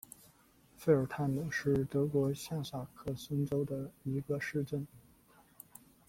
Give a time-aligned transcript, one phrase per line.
[0.75, 4.87] 费尔泰姆是德国下萨克森州的一个市镇。